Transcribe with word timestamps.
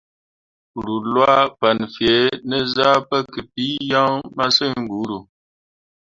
Ruu 0.83 1.03
lwaa 1.13 1.41
fan 1.59 1.79
fẽẽ 1.93 2.35
ne 2.49 2.57
zah 2.73 2.97
pǝkǝpii 3.09 3.77
yaŋ 3.91 4.11
masǝŋ 4.37 4.71
buuru. 4.89 5.19